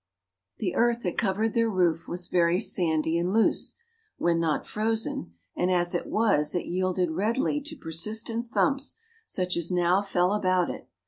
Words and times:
The 0.57 0.73
earth 0.73 1.03
that 1.03 1.15
covered 1.15 1.53
their 1.53 1.69
roof 1.69 2.07
was 2.07 2.27
very 2.27 2.59
sandy 2.59 3.19
and 3.19 3.31
loose, 3.31 3.75
when 4.17 4.39
not 4.39 4.65
frozen, 4.65 5.35
and 5.55 5.69
as 5.69 5.93
it 5.93 6.07
was, 6.07 6.55
it 6.55 6.65
yielded 6.65 7.11
readily 7.11 7.61
to 7.61 7.75
persistent 7.77 8.49
thumps 8.49 8.95
such 9.27 9.55
as 9.55 9.69
now 9.71 10.01
fell 10.01 10.33
about 10.33 10.71
it. 10.71 10.89